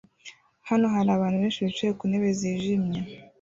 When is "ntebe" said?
2.09-2.29